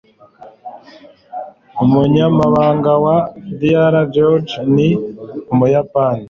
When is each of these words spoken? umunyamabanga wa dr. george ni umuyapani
umunyamabanga 1.83 2.91
wa 3.03 3.17
dr. 3.59 3.95
george 4.13 4.51
ni 4.75 4.89
umuyapani 5.51 6.19